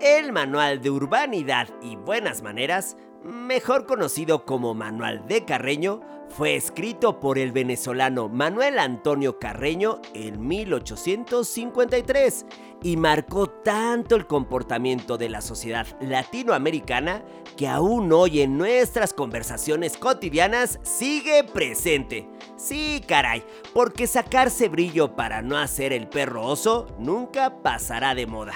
[0.00, 7.18] El Manual de Urbanidad y Buenas Maneras, mejor conocido como Manual de Carreño, fue escrito
[7.18, 12.46] por el venezolano Manuel Antonio Carreño en 1853
[12.84, 17.24] y marcó tanto el comportamiento de la sociedad latinoamericana
[17.56, 22.28] que aún hoy en nuestras conversaciones cotidianas sigue presente.
[22.56, 23.42] Sí, caray,
[23.74, 28.54] porque sacarse brillo para no hacer el perro oso nunca pasará de moda.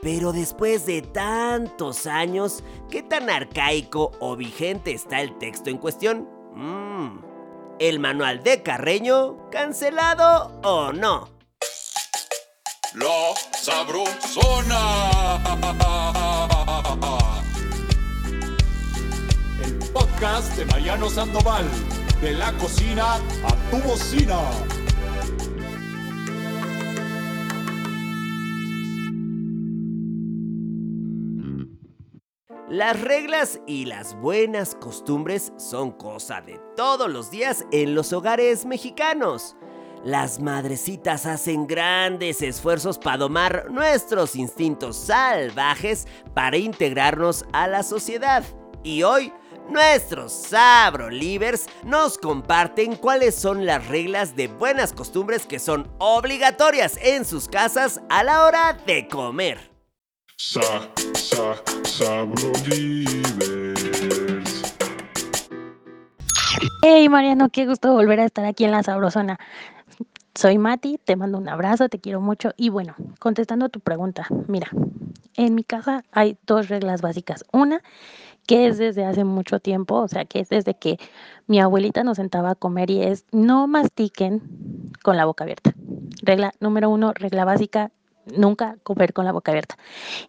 [0.00, 6.28] Pero después de tantos años, ¿qué tan arcaico o vigente está el texto en cuestión?
[6.54, 7.18] Mmm.
[7.80, 11.28] ¿El manual de Carreño cancelado o no?
[12.94, 15.40] La Sabrosona.
[19.62, 21.64] El podcast de Mariano Sandoval.
[22.20, 24.38] De la cocina a tu bocina.
[32.70, 38.66] Las reglas y las buenas costumbres son cosa de todos los días en los hogares
[38.66, 39.56] mexicanos.
[40.04, 48.44] Las madrecitas hacen grandes esfuerzos para domar nuestros instintos salvajes para integrarnos a la sociedad.
[48.82, 49.32] Y hoy,
[49.70, 57.24] nuestros sabrolivers nos comparten cuáles son las reglas de buenas costumbres que son obligatorias en
[57.24, 59.77] sus casas a la hora de comer.
[60.40, 60.60] Sa,
[61.14, 62.24] sa,
[66.80, 69.40] Hey Mariano, qué gusto volver a estar aquí en la Sabrosona.
[70.36, 74.28] Soy Mati, te mando un abrazo, te quiero mucho y bueno, contestando a tu pregunta,
[74.46, 74.68] mira,
[75.34, 77.44] en mi casa hay dos reglas básicas.
[77.52, 77.82] Una,
[78.46, 81.00] que es desde hace mucho tiempo, o sea, que es desde que
[81.48, 85.74] mi abuelita nos sentaba a comer y es no mastiquen con la boca abierta.
[86.22, 87.90] Regla número uno, regla básica,
[88.36, 89.76] nunca comer con la boca abierta.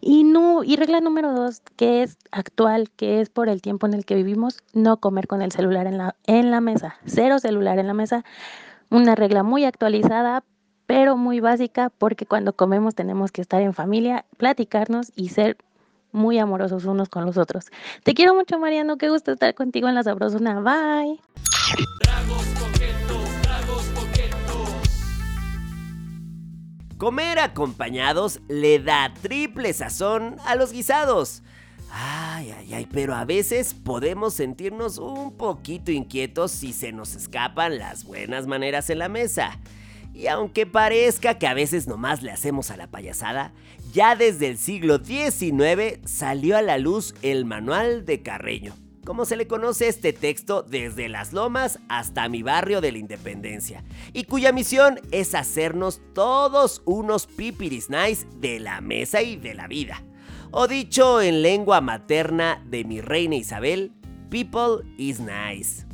[0.00, 3.94] Y no, y regla número dos, que es actual, que es por el tiempo en
[3.94, 6.96] el que vivimos, no comer con el celular en la, en la mesa.
[7.06, 8.24] Cero celular en la mesa.
[8.90, 10.44] Una regla muy actualizada,
[10.86, 15.56] pero muy básica, porque cuando comemos tenemos que estar en familia, platicarnos y ser
[16.12, 17.66] muy amorosos unos con los otros.
[18.02, 18.96] Te quiero mucho, Mariano.
[18.96, 20.60] Qué gusto estar contigo en la Sabrosona.
[20.60, 21.20] Bye.
[27.00, 31.42] Comer acompañados le da triple sazón a los guisados.
[31.90, 37.78] Ay, ay, ay, pero a veces podemos sentirnos un poquito inquietos si se nos escapan
[37.78, 39.58] las buenas maneras en la mesa.
[40.12, 43.54] Y aunque parezca que a veces nomás le hacemos a la payasada,
[43.94, 48.74] ya desde el siglo XIX salió a la luz el Manual de Carreño
[49.04, 53.84] como se le conoce este texto desde las lomas hasta mi barrio de la Independencia,
[54.12, 59.66] y cuya misión es hacernos todos unos pipiris nice de la mesa y de la
[59.68, 60.02] vida.
[60.50, 63.92] O dicho en lengua materna de mi reina Isabel,
[64.30, 65.86] people is nice.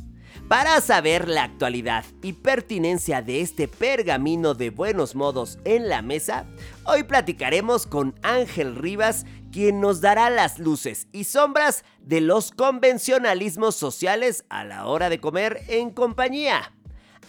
[0.47, 6.45] Para saber la actualidad y pertinencia de este pergamino de buenos modos en la mesa,
[6.85, 13.75] hoy platicaremos con Ángel Rivas, quien nos dará las luces y sombras de los convencionalismos
[13.75, 16.73] sociales a la hora de comer en compañía.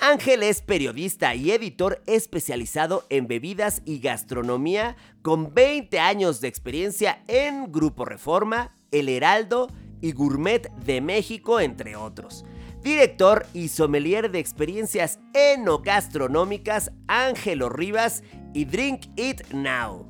[0.00, 7.22] Ángel es periodista y editor especializado en bebidas y gastronomía con 20 años de experiencia
[7.26, 9.68] en Grupo Reforma, El Heraldo
[10.00, 12.44] y Gourmet de México, entre otros
[12.82, 18.22] director y sommelier de experiencias enogastronómicas Ángelo Rivas
[18.54, 20.07] y Drink It Now.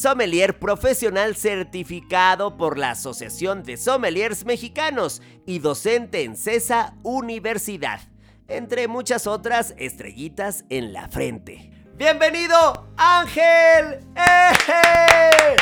[0.00, 8.00] Sommelier profesional certificado por la Asociación de Sommeliers Mexicanos y docente en CESA Universidad,
[8.48, 11.70] entre muchas otras estrellitas en la frente.
[11.98, 13.98] ¡Bienvenido, Ángel!
[14.16, 15.56] ¡Eh!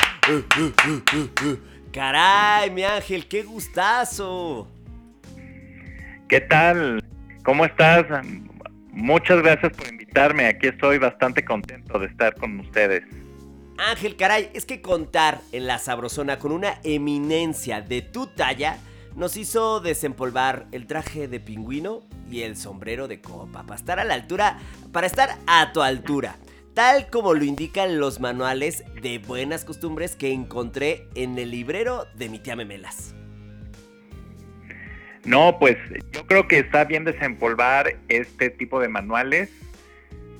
[1.92, 4.68] ¡Caray, mi Ángel, qué gustazo!
[6.28, 7.02] ¿Qué tal?
[7.42, 8.06] ¿Cómo estás?
[8.92, 10.46] Muchas gracias por invitarme.
[10.46, 13.02] Aquí estoy bastante contento de estar con ustedes.
[13.78, 18.76] Ángel, caray, es que contar en la sabrosona con una eminencia de tu talla
[19.14, 24.04] nos hizo desempolvar el traje de pingüino y el sombrero de copa para estar a
[24.04, 24.58] la altura,
[24.92, 26.36] para estar a tu altura,
[26.74, 32.28] tal como lo indican los manuales de buenas costumbres que encontré en el librero de
[32.28, 33.14] mi tía Memelas.
[35.24, 35.76] No, pues
[36.12, 39.50] yo creo que está bien desempolvar este tipo de manuales.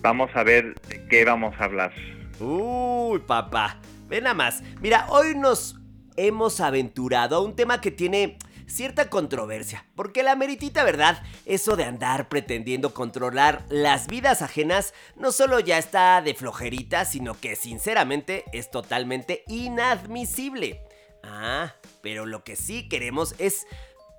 [0.00, 0.74] Vamos a ver
[1.08, 1.92] qué vamos a hablar.
[2.40, 4.62] Uy, papá, ven nada más.
[4.80, 5.76] Mira, hoy nos
[6.16, 11.84] hemos aventurado a un tema que tiene cierta controversia, porque la meritita verdad, eso de
[11.84, 18.44] andar pretendiendo controlar las vidas ajenas no solo ya está de flojerita, sino que sinceramente
[18.52, 20.82] es totalmente inadmisible.
[21.24, 23.66] Ah, pero lo que sí queremos es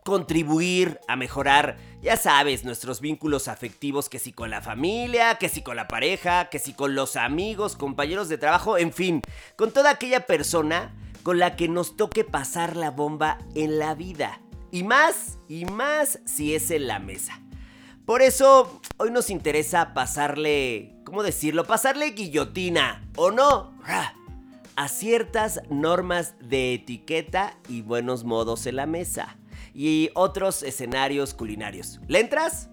[0.10, 5.62] contribuir a mejorar, ya sabes, nuestros vínculos afectivos, que si con la familia, que si
[5.62, 9.22] con la pareja, que si con los amigos, compañeros de trabajo, en fin,
[9.56, 14.42] con toda aquella persona con la que nos toque pasar la bomba en la vida.
[14.72, 17.40] Y más, y más si es en la mesa.
[18.08, 21.66] Por eso, hoy nos interesa pasarle, ¿cómo decirlo?
[21.66, 23.78] Pasarle guillotina, ¿o no?
[24.76, 29.39] A ciertas normas de etiqueta y buenos modos en la mesa
[29.80, 32.02] y otros escenarios culinarios.
[32.10, 32.70] ¿Le entras?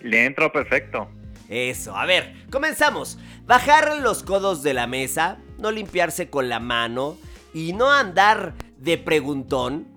[0.00, 1.10] Le entro perfecto.
[1.46, 3.18] Eso, a ver, comenzamos.
[3.44, 7.18] Bajar los codos de la mesa, no limpiarse con la mano
[7.52, 9.88] y no andar de preguntón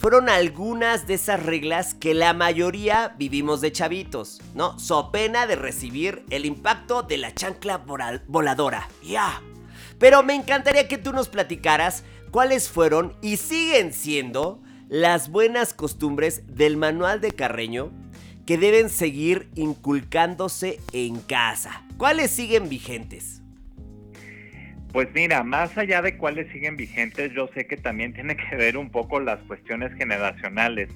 [0.00, 4.76] fueron algunas de esas reglas que la mayoría vivimos de chavitos, ¿no?
[4.80, 7.76] So pena de recibir el impacto de la chancla
[8.26, 8.88] voladora.
[9.04, 9.40] Ya.
[10.00, 12.02] Pero me encantaría que tú nos platicaras
[12.32, 17.90] cuáles fueron y siguen siendo las buenas costumbres del manual de Carreño
[18.46, 21.84] que deben seguir inculcándose en casa.
[21.96, 23.42] ¿Cuáles siguen vigentes?
[24.92, 28.76] Pues mira, más allá de cuáles siguen vigentes, yo sé que también tiene que ver
[28.76, 30.90] un poco las cuestiones generacionales.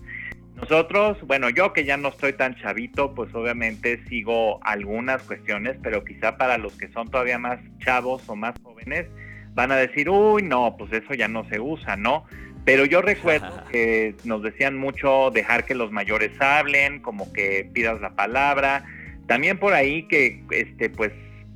[0.55, 6.05] Nosotros, bueno, yo que ya no estoy tan chavito, pues obviamente sigo algunas cuestiones, pero
[6.05, 9.06] quizá para los que son todavía más chavos o más jóvenes,
[9.55, 12.25] van a decir, uy, no, pues eso ya no se usa, ¿no?
[12.69, 17.99] Pero yo recuerdo que nos decían mucho dejar que los mayores hablen, como que pidas
[18.03, 18.85] la palabra.
[19.26, 21.11] También por ahí que, este, pues,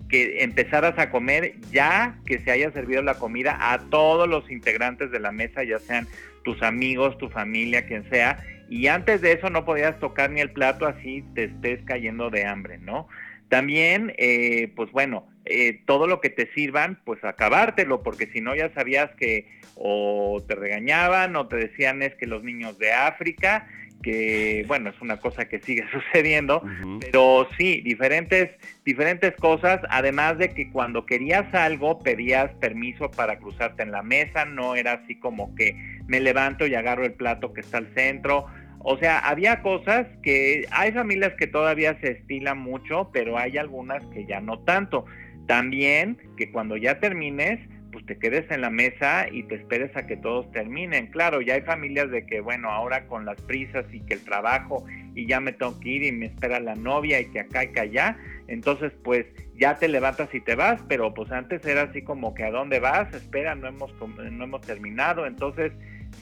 [0.09, 5.11] que empezaras a comer ya que se haya servido la comida a todos los integrantes
[5.11, 6.09] de la mesa, ya sean
[6.44, 8.43] tus amigos, tu familia, quien sea.
[8.70, 12.47] Y antes de eso no podías tocar ni el plato así te estés cayendo de
[12.47, 13.06] hambre, ¿no?
[13.50, 18.54] También, eh, pues bueno, eh, todo lo que te sirvan, pues acabártelo, porque si no
[18.54, 23.66] ya sabías que o te regañaban o te decían es que los niños de África,
[24.02, 26.62] que bueno, es una cosa que sigue sucediendo,
[27.00, 28.50] pero sí, diferentes,
[28.84, 34.44] diferentes cosas, además de que cuando querías algo pedías permiso para cruzarte en la mesa,
[34.44, 35.74] no era así como que
[36.06, 38.46] me levanto y agarro el plato que está al centro,
[38.84, 44.04] o sea, había cosas que hay familias que todavía se estilan mucho, pero hay algunas
[44.06, 45.04] que ya no tanto.
[45.46, 47.58] También que cuando ya termines,
[47.92, 51.08] pues te quedes en la mesa y te esperes a que todos terminen.
[51.08, 54.84] Claro, ya hay familias de que, bueno, ahora con las prisas y que el trabajo
[55.14, 57.68] y ya me tengo que ir y me espera la novia y que acá y
[57.68, 58.16] que allá,
[58.48, 59.26] entonces pues
[59.58, 62.80] ya te levantas y te vas, pero pues antes era así como que a dónde
[62.80, 65.72] vas, espera, no hemos, no hemos terminado, entonces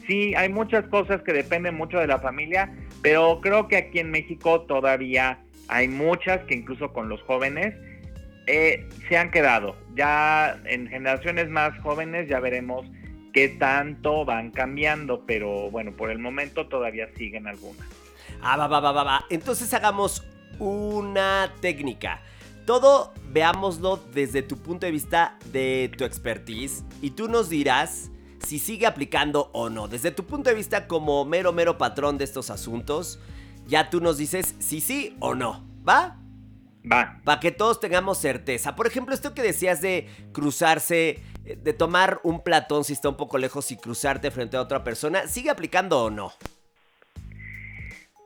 [0.07, 2.73] sí, hay muchas cosas que dependen mucho de la familia,
[3.03, 5.39] pero creo que aquí en México todavía
[5.69, 7.75] hay muchas que incluso con los jóvenes
[8.51, 9.77] eh, se han quedado.
[9.95, 12.87] Ya en generaciones más jóvenes ya veremos
[13.33, 17.87] qué tanto van cambiando, pero bueno, por el momento todavía siguen algunas.
[18.43, 19.25] Ah, va, va, va, va, va.
[19.31, 20.25] Entonces hagamos
[20.59, 22.23] una técnica.
[22.67, 28.11] Todo veámoslo desde tu punto de vista de tu expertise y tú nos dirás
[28.45, 29.89] si sigue aplicando o no.
[29.89, 33.21] Desde tu punto de vista como mero, mero patrón de estos asuntos,
[33.67, 35.65] ya tú nos dices si sí o no.
[35.89, 36.19] ¿Va?
[36.91, 37.21] Va.
[37.25, 38.75] Para que todos tengamos certeza.
[38.75, 43.17] Por ejemplo, esto que decías de cruzarse, eh, de tomar un platón si está un
[43.17, 46.33] poco lejos y cruzarte frente a otra persona, ¿sigue aplicando o no?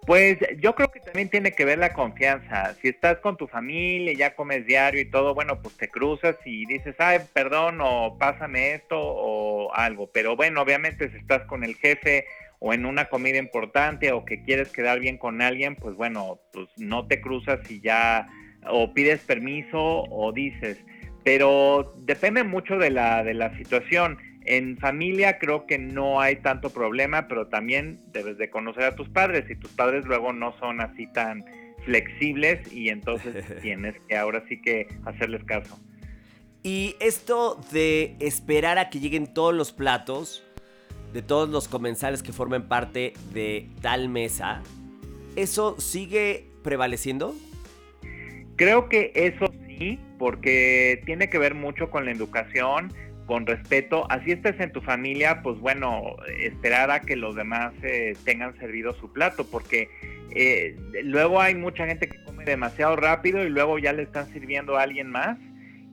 [0.06, 2.74] Pues yo creo que también tiene que ver la confianza.
[2.82, 6.66] Si estás con tu familia, ya comes diario y todo, bueno, pues te cruzas y
[6.66, 10.10] dices, ay, perdón, o pásame esto o algo.
[10.12, 12.26] Pero bueno, obviamente si estás con el jefe
[12.58, 16.68] o en una comida importante o que quieres quedar bien con alguien, pues bueno, pues
[16.76, 18.28] no te cruzas y ya
[18.68, 20.78] o pides permiso o dices.
[21.24, 24.18] Pero depende mucho de la, de la situación.
[24.44, 29.08] En familia creo que no hay tanto problema, pero también debes de conocer a tus
[29.08, 31.42] padres y tus padres luego no son así tan
[31.84, 35.78] flexibles y entonces tienes que ahora sí que hacerles caso.
[36.62, 40.42] Y esto de esperar a que lleguen todos los platos,
[41.12, 44.62] de todos los comensales que formen parte de tal mesa,
[45.36, 47.34] ¿eso sigue prevaleciendo?
[48.56, 52.92] Creo que eso sí, porque tiene que ver mucho con la educación,
[53.26, 54.06] con respeto.
[54.10, 58.94] Así estés en tu familia, pues bueno, esperar a que los demás eh, tengan servido
[58.94, 59.88] su plato, porque
[60.34, 64.76] eh, luego hay mucha gente que come demasiado rápido y luego ya le están sirviendo
[64.76, 65.38] a alguien más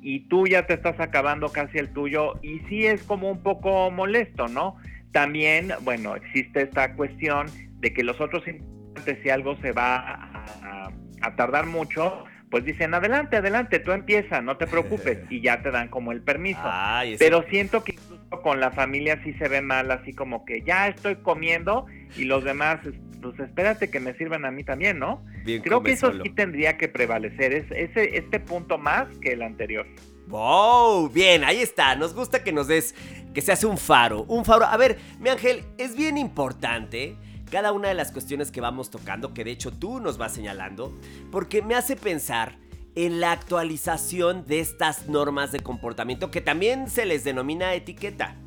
[0.03, 3.91] y tú ya te estás acabando casi el tuyo y sí es como un poco
[3.91, 4.77] molesto, ¿no?
[5.11, 7.47] también, bueno, existe esta cuestión
[7.79, 10.91] de que los otros integrantes, si algo se va a,
[11.21, 15.71] a tardar mucho, pues dicen, adelante, adelante, tú empieza, no te preocupes, y ya te
[15.71, 16.59] dan como el permiso.
[16.63, 20.45] Ay, ese- Pero siento que incluso con la familia sí se ve mal, así como
[20.45, 21.85] que ya estoy comiendo
[22.17, 22.79] y los demás,
[23.21, 25.23] pues espérate que me sirvan a mí también, ¿no?
[25.45, 26.23] bien Creo que eso solo.
[26.23, 29.87] sí tendría que prevalecer, es, ese, este punto más que el anterior.
[30.27, 31.09] ¡Wow!
[31.09, 31.95] Bien, ahí está.
[31.95, 32.95] Nos gusta que nos des,
[33.33, 34.23] que se hace un faro.
[34.23, 34.65] Un faro.
[34.65, 37.15] A ver, mi ángel, es bien importante
[37.51, 40.97] cada una de las cuestiones que vamos tocando, que de hecho tú nos vas señalando,
[41.31, 42.57] porque me hace pensar
[42.95, 48.37] en la actualización de estas normas de comportamiento que también se les denomina etiqueta.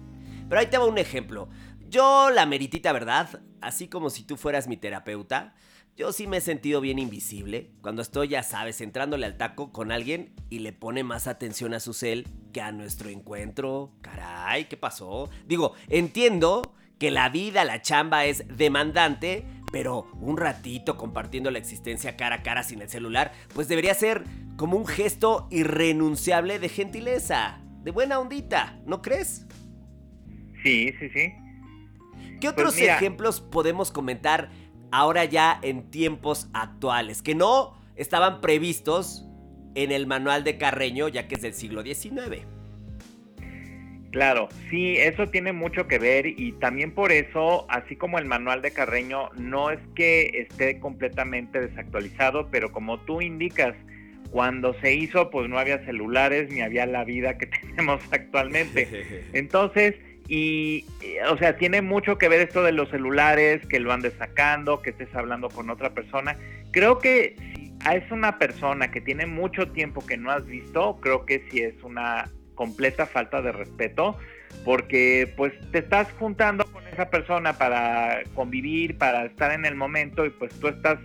[0.49, 1.49] Pero ahí te va un ejemplo.
[1.89, 5.55] Yo, la meritita verdad, así como si tú fueras mi terapeuta,
[5.97, 9.93] yo sí me he sentido bien invisible cuando estoy, ya sabes, entrándole al taco con
[9.93, 13.93] alguien y le pone más atención a su cel que a nuestro encuentro.
[14.01, 15.31] Caray, ¿qué pasó?
[15.47, 22.17] Digo, entiendo que la vida, la chamba es demandante, pero un ratito compartiendo la existencia
[22.17, 24.25] cara a cara sin el celular, pues debería ser
[24.57, 29.47] como un gesto irrenunciable de gentileza, de buena ondita, ¿no crees?
[30.63, 31.35] Sí, sí, sí.
[32.41, 32.97] ¿Qué otros Pues mira.
[32.97, 34.49] ejemplos podemos comentar
[34.91, 39.27] ahora ya en tiempos actuales que no estaban previstos
[39.75, 42.47] en el manual de Carreño ya que es del siglo XIX?
[44.15, 48.63] Claro, sí, eso tiene mucho que ver y también por eso, así como el manual
[48.63, 53.75] de Carreño, no es que esté completamente desactualizado, pero como tú indicas,
[54.31, 58.89] cuando se hizo, pues no había celulares ni había la vida que tenemos actualmente.
[59.33, 59.97] Entonces,
[60.29, 64.13] y, eh, o sea, tiene mucho que ver esto de los celulares, que lo andes
[64.17, 66.39] sacando, que estés hablando con otra persona.
[66.71, 71.27] Creo que si es una persona que tiene mucho tiempo que no has visto, creo
[71.27, 74.17] que sí es una completa falta de respeto,
[74.65, 80.25] porque pues te estás juntando con esa persona para convivir, para estar en el momento
[80.25, 80.99] y pues tú estás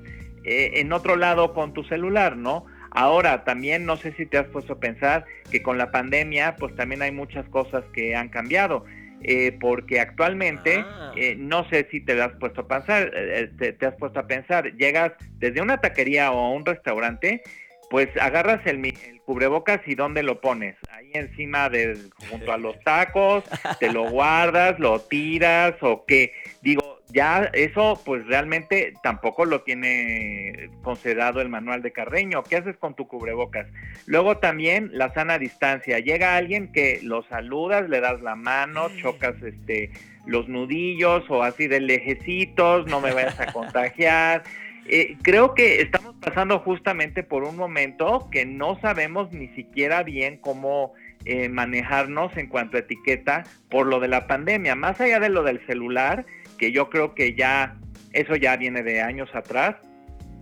[0.43, 2.65] eh, en otro lado con tu celular, ¿no?
[2.91, 6.75] Ahora, también no sé si te has puesto a pensar que con la pandemia, pues
[6.75, 8.85] también hay muchas cosas que han cambiado.
[9.21, 11.11] eh, porque actualmente, Ah.
[11.17, 14.27] eh, no sé si te has puesto a pensar, eh, te, te has puesto a
[14.27, 17.41] pensar, llegas desde una taquería o a un restaurante,
[17.89, 20.75] pues agarras el, el cubrebocas y ¿dónde lo pones?
[20.91, 21.97] Ahí encima de,
[22.29, 23.43] junto a los tacos,
[23.79, 26.33] te lo guardas, lo tiras o qué.
[26.61, 32.43] Digo, ya eso pues realmente tampoco lo tiene considerado el manual de Carreño.
[32.43, 33.67] ¿Qué haces con tu cubrebocas?
[34.05, 35.99] Luego también la sana distancia.
[35.99, 39.91] Llega alguien que lo saludas, le das la mano, chocas este
[40.25, 44.43] los nudillos o así de lejecitos, no me vayas a contagiar.
[44.85, 50.37] Eh, creo que estamos pasando justamente por un momento que no sabemos ni siquiera bien
[50.37, 50.93] cómo
[51.25, 54.75] eh, manejarnos en cuanto a etiqueta por lo de la pandemia.
[54.75, 56.25] Más allá de lo del celular,
[56.57, 57.77] que yo creo que ya
[58.13, 59.75] eso ya viene de años atrás.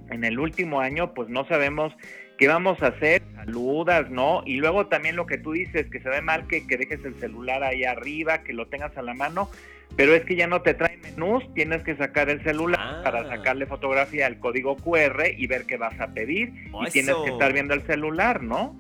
[0.10, 1.94] En el último año, pues no sabemos
[2.38, 4.44] qué vamos a hacer, saludas, ¿no?
[4.46, 7.16] Y luego también lo que tú dices, que se ve mal que, que dejes el
[7.16, 9.50] celular ahí arriba, que lo tengas a la mano,
[9.96, 13.02] pero es que ya no te trae menús, tienes que sacar el celular Ah.
[13.04, 16.54] para sacarle fotografía al código QR y ver qué vas a pedir.
[16.72, 17.24] Oh, y tienes eso.
[17.24, 18.78] que estar viendo el celular, ¿no?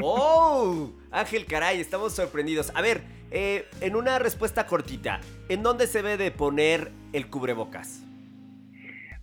[0.00, 0.92] ¡Oh!
[1.10, 2.70] Ángel, caray, estamos sorprendidos.
[2.74, 8.02] A ver, eh, en una respuesta cortita, ¿en dónde se debe de poner el cubrebocas?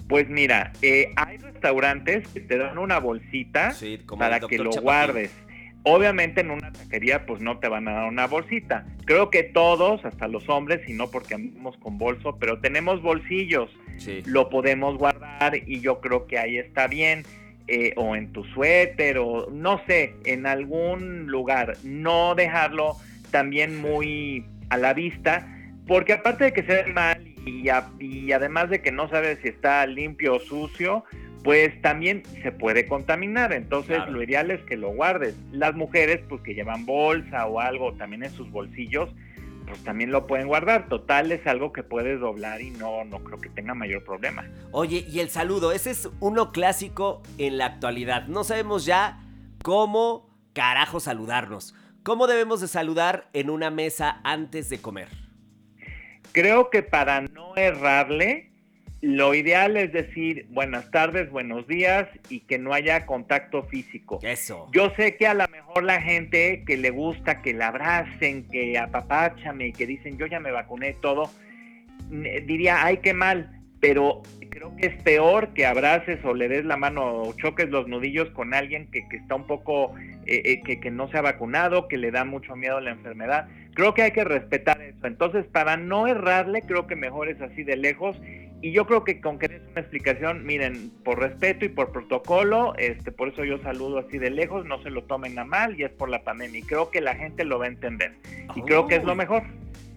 [0.08, 4.84] Pues mira, eh, hay restaurantes que te dan una bolsita Sí, para que lo Chapatín.
[4.84, 5.32] guardes.
[5.84, 8.86] Obviamente en una taquería pues no te van a dar una bolsita.
[9.06, 13.70] Creo que todos, hasta los hombres, y no porque andamos con bolso, pero tenemos bolsillos,
[13.98, 14.24] Sí.
[14.26, 17.24] lo podemos guardar y yo creo que ahí está bien.
[17.70, 21.78] eh, o en tu suéter o no sé, en algún lugar.
[21.86, 22.98] No dejarlo
[23.32, 25.48] también muy a la vista,
[25.88, 29.40] porque aparte de que se ve mal y, a- y además de que no sabes
[29.42, 31.06] si está limpio o sucio,
[31.44, 33.52] pues también se puede contaminar.
[33.54, 34.12] Entonces Claro.
[34.12, 35.36] lo ideal es que lo guardes.
[35.52, 39.10] Las mujeres, pues que llevan bolsa o algo también en sus bolsillos,
[39.68, 40.88] pues también lo pueden guardar.
[40.88, 44.46] Total es algo que puedes doblar y no, no creo que tenga mayor problema.
[44.72, 48.28] Oye, y el saludo, ese es uno clásico en la actualidad.
[48.28, 49.20] No sabemos ya
[49.64, 51.76] cómo carajo saludarnos.
[52.04, 55.08] ¿Cómo debemos de saludar en una mesa antes de comer?
[56.32, 58.52] Creo que para no errarle,
[59.04, 64.20] lo ideal es decir buenas tardes, buenos días y que no haya contacto físico.
[64.24, 64.70] Eso.
[64.72, 68.78] Yo sé que a lo mejor la gente que le gusta que la abracen, que
[68.78, 71.30] apapáchame y que dicen yo ya me vacuné todo,
[72.10, 76.78] diría, ay, qué mal, pero creo que es peor que abraces o le des la
[76.78, 79.94] mano o choques los nudillos con alguien que, que está un poco,
[80.26, 82.92] eh, eh, que, que no se ha vacunado, que le da mucho miedo a la
[82.92, 83.50] enfermedad.
[83.74, 85.06] Creo que hay que respetar eso.
[85.06, 88.16] Entonces, para no errarle, creo que mejor es así de lejos.
[88.62, 92.76] Y yo creo que con que des una explicación, miren, por respeto y por protocolo,
[92.78, 95.84] este, por eso yo saludo así de lejos, no se lo tomen a mal y
[95.84, 96.62] es por la pandemia.
[96.62, 98.14] Y creo que la gente lo va a entender.
[98.56, 99.44] Y creo que es lo mejor.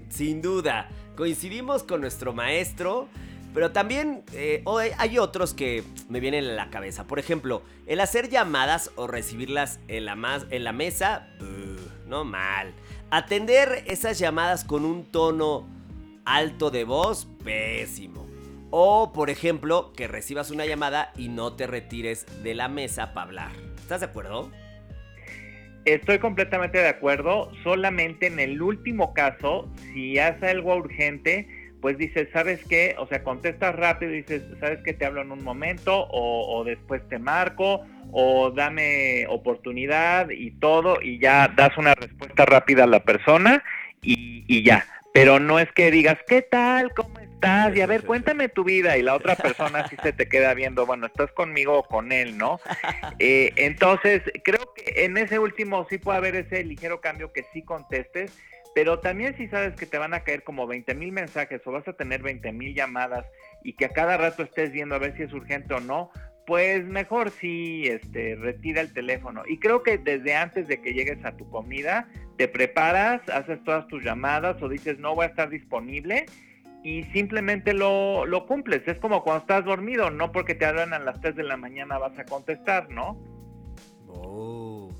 [0.09, 3.09] Sin duda, coincidimos con nuestro maestro.
[3.56, 4.62] Pero también eh,
[4.98, 7.06] hay otros que me vienen a la cabeza.
[7.06, 11.30] Por ejemplo, el hacer llamadas o recibirlas en la, en la mesa,
[12.06, 12.75] no mal.
[13.10, 15.66] Atender esas llamadas con un tono
[16.26, 18.26] alto de voz, pésimo.
[18.68, 23.26] O, por ejemplo, que recibas una llamada y no te retires de la mesa para
[23.26, 23.52] hablar.
[23.78, 24.50] ¿Estás de acuerdo?
[25.86, 27.50] Estoy completamente de acuerdo.
[27.62, 31.48] Solamente en el último caso, si hace algo urgente,
[31.87, 32.97] pues dices, ¿sabes qué?
[32.99, 34.93] O sea, contestas rápido y dices, ¿sabes qué?
[34.93, 41.21] Te hablo en un momento o, después te marco o dame oportunidad y todo y
[41.21, 43.62] ya das una respuesta rápida a la persona
[44.02, 44.85] y, y ya.
[45.14, 46.93] Pero no es que digas, ¿qué tal?
[46.93, 47.76] ¿Cómo estás?
[47.76, 48.99] Y a ver, cuéntame tu vida.
[48.99, 52.37] Y la otra persona sí se te queda viendo, bueno, estás conmigo o con él,
[52.37, 52.59] ¿no?
[53.21, 57.62] Eh, entonces, creo que en ese último sí puede haber ese ligero cambio que sí
[57.62, 58.33] contestes
[58.76, 61.88] pero también si sabes que te van a caer como 20 mil mensajes o vas
[61.88, 63.25] a tener 20 mil llamadas
[63.64, 66.11] y que a cada rato estés viendo a ver si es urgente o no,
[66.47, 69.45] pues mejor si este, retira el teléfono.
[69.49, 72.06] Y creo que desde antes de que llegues a tu comida,
[72.37, 76.26] te preparas, haces todas tus llamadas o dices no voy a estar disponible
[76.83, 78.87] y simplemente lo, lo cumples.
[78.87, 81.97] Es como cuando estás dormido, no porque te hablan a las 3 de la mañana
[81.97, 83.18] vas a contestar, ¿no?
[84.06, 84.90] Oh,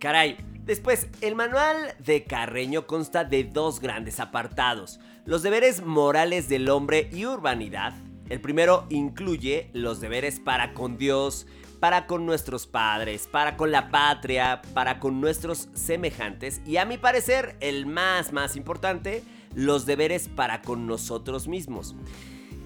[0.00, 0.38] caray.
[0.64, 7.10] Después, el manual de Carreño consta de dos grandes apartados, los deberes morales del hombre
[7.12, 7.94] y urbanidad.
[8.28, 11.48] El primero incluye los deberes para con Dios,
[11.80, 16.96] para con nuestros padres, para con la patria, para con nuestros semejantes y a mi
[16.96, 19.24] parecer el más más importante,
[19.56, 21.96] los deberes para con nosotros mismos.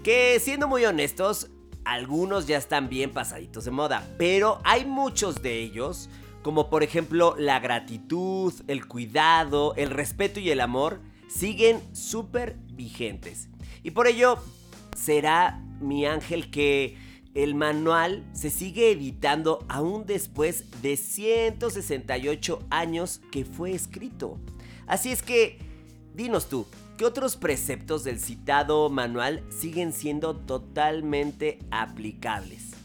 [0.04, 1.48] Que siendo muy honestos,
[1.86, 6.10] algunos ya están bien pasaditos de moda, pero hay muchos de ellos
[6.46, 13.48] como por ejemplo la gratitud, el cuidado, el respeto y el amor, siguen súper vigentes.
[13.82, 14.38] Y por ello
[14.96, 16.96] será mi ángel que
[17.34, 24.38] el manual se sigue editando aún después de 168 años que fue escrito.
[24.86, 25.58] Así es que,
[26.14, 32.75] dinos tú, ¿qué otros preceptos del citado manual siguen siendo totalmente aplicables?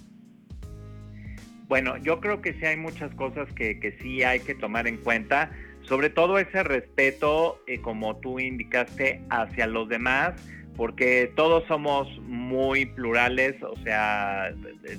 [1.71, 5.53] Bueno, yo creo que sí hay muchas cosas que, sí hay que tomar en cuenta,
[5.83, 10.33] sobre todo ese respeto, eh, como tú indicaste, hacia los demás,
[10.75, 14.53] porque todos somos muy plurales, o sea,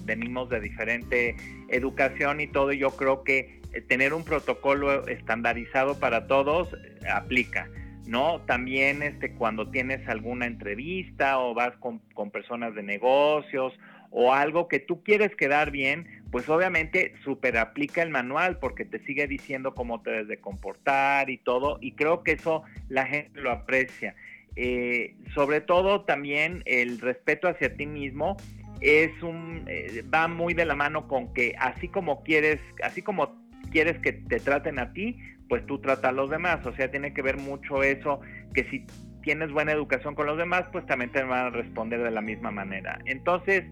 [0.07, 1.37] venimos de diferente
[1.69, 7.07] educación y todo, y yo creo que eh, tener un protocolo estandarizado para todos eh,
[7.07, 7.69] aplica.
[8.07, 8.41] ¿no?
[8.47, 13.75] También este, cuando tienes alguna entrevista o vas con, con personas de negocios
[14.13, 18.99] o algo que tú quieres quedar bien, pues obviamente super aplica el manual porque te
[19.01, 23.41] sigue diciendo cómo te debes de comportar y todo, y creo que eso la gente
[23.41, 24.15] lo aprecia.
[24.55, 28.37] Eh, sobre todo también el respeto hacia ti mismo
[28.83, 33.41] es un eh, va muy de la mano con que así como quieres, así como
[33.71, 36.65] quieres que te traten a ti, pues tú trata a los demás.
[36.67, 38.21] O sea, tiene que ver mucho eso,
[38.55, 38.87] que si
[39.23, 42.51] tienes buena educación con los demás, pues también te van a responder de la misma
[42.51, 42.99] manera.
[43.07, 43.65] Entonces,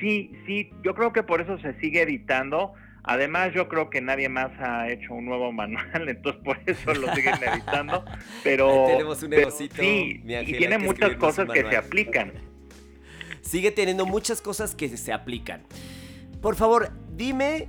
[0.00, 2.74] sí, sí, yo creo que por eso se sigue editando.
[3.02, 7.14] Además, yo creo que nadie más ha hecho un nuevo manual, entonces por eso lo
[7.14, 8.04] siguen editando.
[8.42, 12.32] Pero, tenemos un negocito, sí, y tiene muchas cosas que se aplican.
[13.42, 15.62] Sigue teniendo muchas cosas que se aplican.
[16.40, 17.68] Por favor, dime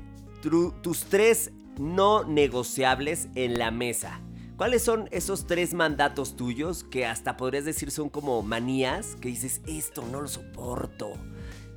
[0.81, 4.21] tus tres no negociables en la mesa.
[4.55, 9.17] ¿Cuáles son esos tres mandatos tuyos que hasta podrías decir son como manías?
[9.17, 11.11] Que dices, esto no lo soporto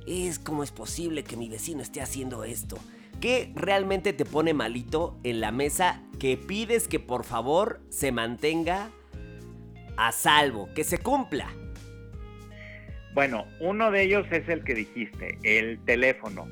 [0.09, 2.77] es como es posible que mi vecino esté haciendo esto.
[3.21, 8.89] ¿Qué realmente te pone malito en la mesa que pides que por favor se mantenga
[9.97, 11.47] a salvo, que se cumpla?
[13.13, 16.47] Bueno, uno de ellos es el que dijiste, el teléfono.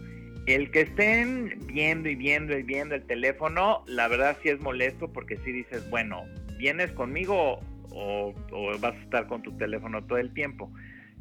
[0.45, 5.11] El que estén viendo y viendo y viendo el teléfono, la verdad sí es molesto
[5.11, 6.25] porque si dices, bueno,
[6.57, 7.59] ¿vienes conmigo
[7.91, 8.33] o
[8.79, 10.71] vas a estar con tu teléfono todo el tiempo?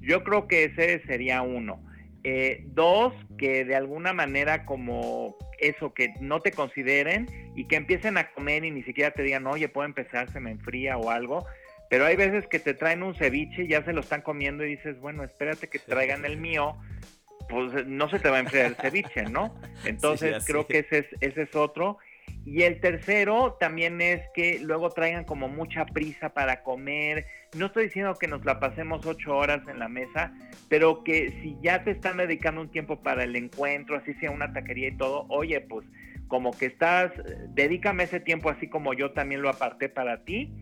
[0.01, 1.81] Yo creo que ese sería uno.
[2.29, 8.19] Eh, dos, que de alguna manera como eso, que no te consideren y que empiecen
[8.19, 11.47] a comer y ni siquiera te digan, oye, puedo empezar, se me enfría o algo.
[11.89, 14.71] Pero hay veces que te traen un ceviche y ya se lo están comiendo y
[14.71, 16.77] dices, bueno, espérate que traigan el mío,
[17.49, 19.55] pues no se te va a enfriar el ceviche, ¿no?
[19.85, 21.99] Entonces creo que ese es, ese es otro.
[22.45, 27.27] Y el tercero también es que luego traigan como mucha prisa para comer.
[27.57, 30.33] No estoy diciendo que nos la pasemos ocho horas en la mesa,
[30.69, 34.53] pero que si ya te están dedicando un tiempo para el encuentro, así sea una
[34.53, 35.87] taquería y todo, oye, pues
[36.29, 37.11] como que estás,
[37.49, 40.53] dedícame ese tiempo así como yo también lo aparté para ti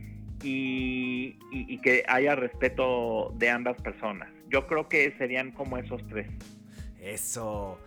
[0.42, 4.30] y, y que haya respeto de ambas personas.
[4.48, 6.28] Yo creo que serían como esos tres.
[7.00, 7.78] Eso.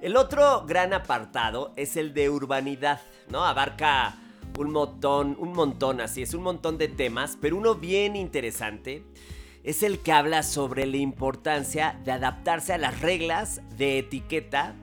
[0.00, 3.44] El otro gran apartado es el de urbanidad, ¿no?
[3.44, 4.14] Abarca
[4.56, 9.02] un montón, un montón, así es, un montón de temas, pero uno bien interesante
[9.64, 14.76] es el que habla sobre la importancia de adaptarse a las reglas de etiqueta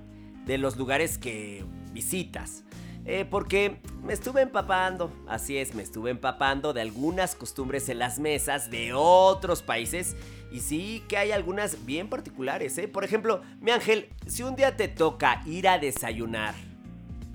[0.46, 2.65] de los lugares que visitas.
[3.06, 8.18] Eh, porque me estuve empapando, así es, me estuve empapando de algunas costumbres en las
[8.18, 10.16] mesas de otros países
[10.52, 12.88] y sí que hay algunas bien particulares, ¿eh?
[12.88, 16.56] Por ejemplo, mi ángel, si un día te toca ir a desayunar,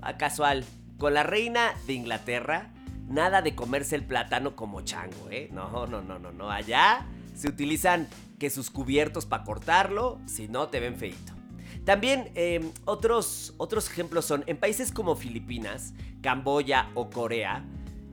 [0.02, 0.64] a casual,
[0.98, 2.72] con la reina de Inglaterra,
[3.09, 5.50] nada de comerse el plátano como chango, ¿eh?
[5.52, 6.50] No, no, no, no, no.
[6.50, 8.09] Allá se utilizan
[8.40, 11.39] que sus cubiertos para cortarlo, si no te ven feito.
[11.84, 17.64] También em, otros, otros ejemplos son en países como Filipinas, Camboya o Corea,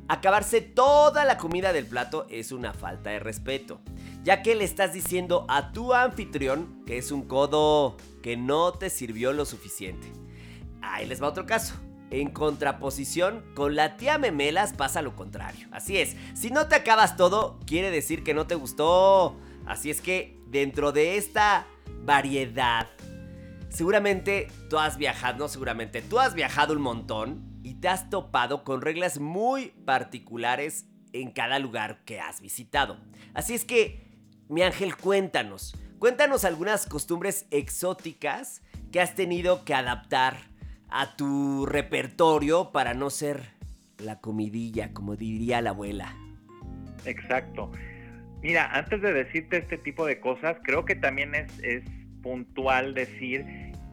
[0.07, 3.81] acabarse toda la comida del plato es una falta de respeto,
[4.23, 8.89] ya que le estás diciendo a tu anfitrión que es un codo que no te
[8.89, 10.11] sirvió lo suficiente.
[10.81, 11.75] Ahí les va otro caso.
[12.09, 15.67] En contraposición, con la tía Memelas pasa lo contrario.
[15.71, 19.35] Así es, si no te acabas todo, quiere decir que no te gustó.
[19.65, 21.67] Así es que dentro de esta
[22.05, 22.87] variedad
[23.69, 28.63] Seguramente tú has viajado, no seguramente, tú has viajado un montón y te has topado
[28.63, 32.97] con reglas muy particulares en cada lugar que has visitado.
[33.33, 34.07] Así es que,
[34.49, 40.37] mi ángel, cuéntanos, cuéntanos algunas costumbres exóticas que has tenido que adaptar
[40.89, 43.57] a tu repertorio para no ser
[43.97, 46.15] la comidilla, como diría la abuela.
[47.05, 47.71] Exacto.
[48.41, 51.83] Mira, antes de decirte este tipo de cosas, creo que también es, es
[52.27, 53.45] puntual decir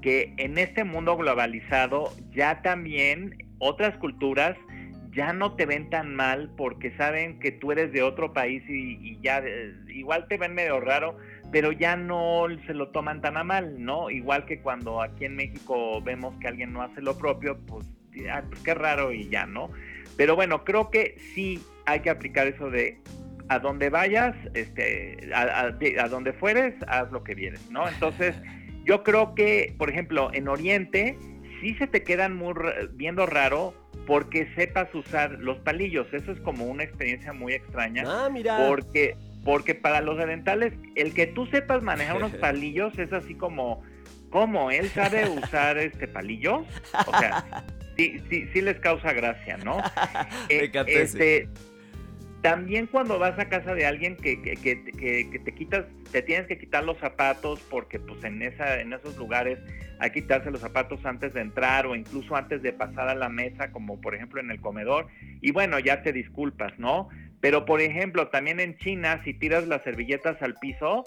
[0.02, 4.56] que en este mundo globalizado ya también otras culturas
[5.12, 9.20] ya no te ven tan mal porque saben que tú eres de otro país y,
[9.22, 11.16] ya eh, igual te ven medio raro,
[11.52, 14.10] pero ya no se lo toman tan a mal, ¿no?
[14.10, 18.62] Igual que cuando aquí en México vemos que alguien no hace lo propio, pues, pues
[18.64, 19.70] qué raro y ya, ¿no?
[20.16, 22.98] Pero bueno, creo que sí hay que aplicar eso de
[23.48, 27.88] a donde vayas, este, a, a, donde fueres, haz lo que vieres, ¿no?
[27.88, 28.34] Entonces,
[28.84, 31.16] yo creo que, por ejemplo, en Oriente
[31.60, 32.54] sí se te quedan muy
[32.92, 33.74] viendo raro
[34.06, 36.06] porque sepas usar los palillos.
[36.12, 38.04] Eso es como una experiencia muy extraña.
[38.06, 38.66] Ah, mira.
[38.68, 43.82] Porque, porque para los dentales, el que tú sepas manejar unos palillos es así como,
[44.30, 44.70] ¿cómo?
[44.70, 46.64] ¿Él sabe usar este palillo?
[47.06, 47.64] O sea,
[47.96, 49.78] sí, sí, sí les causa gracia, ¿no?
[50.48, 51.48] Eh, este,
[52.44, 56.84] también cuando vas a casa de alguien que, que, te quitas, te tienes que quitar
[56.84, 59.58] los zapatos porque pues en, esa, en esos lugares
[59.98, 63.30] hay que quitarse los zapatos antes de entrar o incluso antes de pasar a la
[63.30, 65.06] mesa, como por ejemplo en el comedor.
[65.40, 67.08] Y bueno, ya te disculpas, ¿no?
[67.40, 71.04] Pero por ejemplo, también en China, si tiras las servilletas al piso,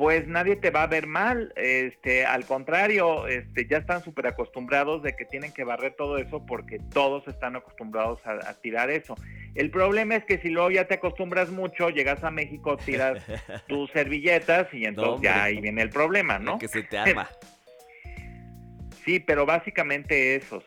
[0.00, 5.02] pues nadie te va a ver mal, este, al contrario, este, ya están súper acostumbrados
[5.02, 9.14] de que tienen que barrer todo eso porque todos están acostumbrados a, tirar eso.
[9.54, 13.22] El problema es que si luego ya te acostumbras mucho, llegas a México, tiras
[13.68, 16.58] tus servilletas y entonces ya ahí viene el problema, ¿no?
[16.58, 17.28] Que se te arma.
[19.04, 20.64] sí, pero básicamente esos.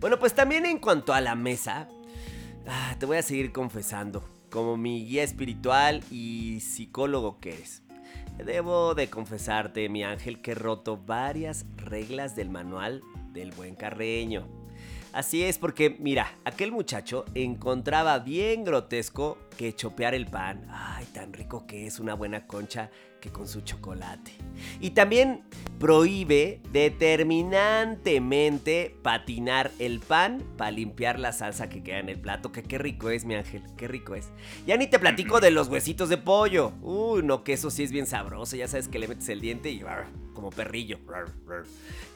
[0.00, 1.86] bueno, pues también en cuanto a la mesa,
[2.66, 7.84] ah, te voy a seguir confesando, como mi guía espiritual y psicólogo que eres.
[8.44, 14.59] Debo de confesarte, mi ángel, que he roto varias reglas del manual del buen carreño.
[15.12, 20.68] Así es porque, mira, aquel muchacho encontraba bien grotesco que chopear el pan.
[20.70, 24.32] Ay, tan rico que es una buena concha que con su chocolate.
[24.80, 25.42] Y también
[25.78, 32.52] prohíbe determinantemente patinar el pan para limpiar la salsa que queda en el plato.
[32.52, 34.28] Que qué rico es, mi ángel, qué rico es.
[34.66, 36.72] Ya ni te platico de los huesitos de pollo.
[36.82, 38.56] Uy, no, que eso sí es bien sabroso.
[38.56, 39.82] Ya sabes que le metes el diente y
[40.40, 40.98] como perrillo.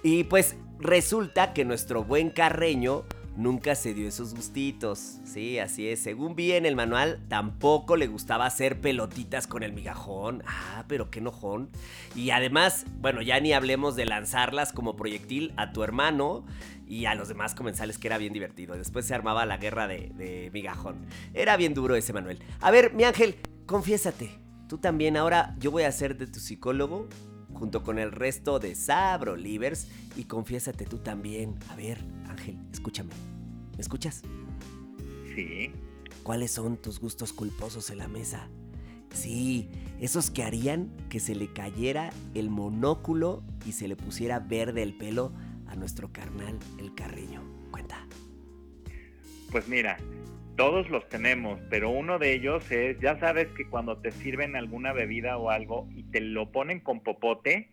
[0.03, 3.05] Y pues resulta que nuestro buen carreño
[3.37, 5.19] nunca se dio esos gustitos.
[5.25, 6.01] Sí, así es.
[6.01, 10.43] Según vi en el manual, tampoco le gustaba hacer pelotitas con el migajón.
[10.47, 11.69] Ah, pero qué enojón.
[12.15, 16.47] Y además, bueno, ya ni hablemos de lanzarlas como proyectil a tu hermano
[16.87, 18.75] y a los demás comensales, que era bien divertido.
[18.75, 21.07] Después se armaba la guerra de, migajón.
[21.35, 22.39] Era bien duro ese Manuel.
[22.61, 24.39] A ver, mi ángel, confiésate.
[24.67, 27.09] Tú también, ahora yo voy a ser de tu psicólogo
[27.55, 31.55] junto con el resto de Sabro Livers y confiésate tú también.
[31.71, 33.13] A ver, Ángel, escúchame.
[33.75, 34.23] ¿Me escuchas?
[35.35, 35.73] Sí.
[36.23, 38.49] ¿Cuáles son tus gustos culposos en la mesa?
[39.13, 39.69] Sí,
[40.01, 44.97] esos que harían que se le cayera el monóculo y se le pusiera verde el
[44.97, 45.33] pelo
[45.67, 47.43] a nuestro carnal el carreño.
[47.71, 48.07] Cuenta.
[49.51, 49.99] Pues mira,
[50.57, 54.93] todos los tenemos, pero uno de ellos es, ya sabes que cuando te sirven alguna
[54.93, 57.71] bebida o algo y te lo ponen con popote,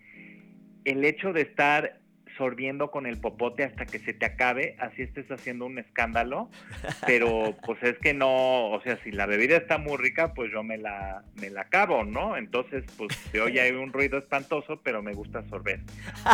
[0.86, 2.02] el hecho de estar
[2.38, 6.50] sorbiendo con el popote hasta que se te acabe, así estés haciendo un escándalo,
[7.06, 10.63] pero pues es que no, o sea, si la bebida está muy rica, pues yo
[10.63, 12.38] me la, me la acabo, ¿no?
[12.38, 15.82] Entonces, pues se oye hay un ruido espantoso, pero me gusta sorber.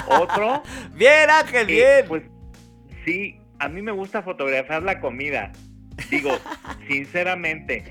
[0.08, 0.64] Otro...
[0.96, 2.06] bien, Ángel, eh, bien.
[2.08, 2.24] pues
[3.06, 5.52] sí, a mí me gusta fotografiar la comida.
[6.10, 6.32] Digo,
[6.88, 7.84] sinceramente,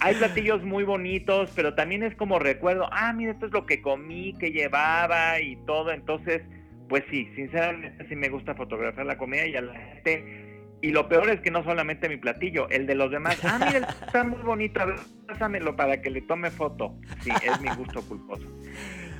[0.00, 3.82] hay platillos muy bonitos, pero también es como recuerdo, ah, mira, esto es lo que
[3.82, 5.92] comí, que llevaba y todo.
[5.92, 6.42] Entonces,
[6.88, 10.46] pues sí, sinceramente sí me gusta fotografiar la comida y a la gente.
[10.82, 13.38] Y lo peor es que no solamente mi platillo, el de los demás.
[13.44, 16.96] Ah, mira, está muy bonito, a ver, pásamelo para que le tome foto.
[17.20, 18.46] Sí, es mi gusto culposo.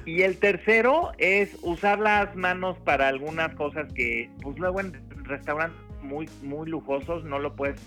[0.06, 5.78] Y el tercero es usar las manos para algunas cosas que, pues luego en restaurantes
[6.02, 7.80] muy, muy lujosos no lo puedes.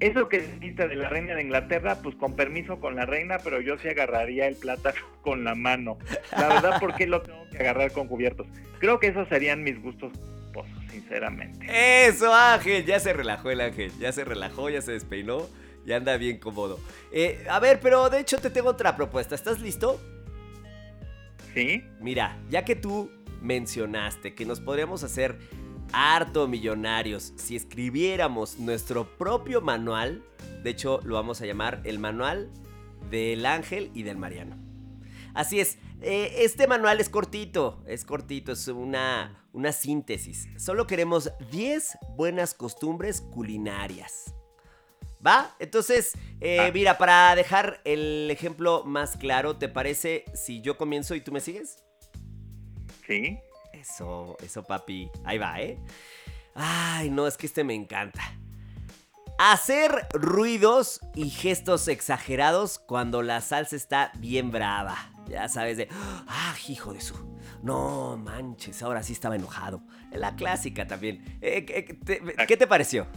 [0.00, 3.60] Eso que dijiste de la reina de Inglaterra, pues con permiso con la reina, pero
[3.60, 5.98] yo sí agarraría el plátano con la mano.
[6.32, 8.46] La verdad, ¿por qué lo tengo que agarrar con cubiertos?
[8.80, 10.12] Creo que esos serían mis gustos
[10.92, 11.66] sinceramente.
[12.06, 12.84] Eso, Ángel.
[12.84, 13.90] Ya se relajó el Ángel.
[13.98, 15.48] Ya se relajó, ya se despeinó.
[15.84, 16.78] Ya anda bien cómodo.
[17.10, 19.34] Eh, a ver, pero de hecho te tengo otra propuesta.
[19.34, 20.00] ¿Estás listo?
[21.54, 21.84] ¿Sí?
[22.00, 25.36] Mira, ya que tú mencionaste que nos podríamos hacer
[25.92, 30.22] harto millonarios si escribiéramos nuestro propio manual,
[30.62, 32.50] de hecho lo vamos a llamar el manual
[33.10, 34.56] del ángel y del mariano.
[35.34, 40.48] Así es, eh, este manual es cortito, es cortito, es una, una síntesis.
[40.56, 44.34] Solo queremos 10 buenas costumbres culinarias.
[45.24, 45.54] ¿Va?
[45.60, 46.70] Entonces, eh, Ah.
[46.74, 51.40] mira, para dejar el ejemplo más claro, ¿te parece si yo comienzo y tú me
[51.40, 51.84] sigues?
[53.06, 53.38] ¿Sí?
[53.82, 55.10] Eso, eso, papi.
[55.24, 55.76] Ahí va, ¿eh?
[56.54, 58.22] Ay, no, es que este me encanta.
[59.38, 64.96] Hacer ruidos y gestos exagerados cuando la salsa está bien brava.
[65.28, 67.14] Ya sabes de, ah, hijo de su.
[67.62, 69.82] No manches, ahora sí estaba enojado.
[70.12, 71.38] La clásica también.
[71.40, 73.08] Eh, ¿qué, te, ¿Qué te pareció?